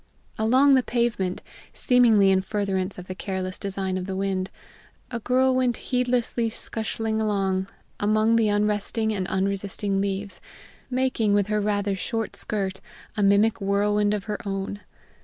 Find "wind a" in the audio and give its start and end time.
4.15-5.19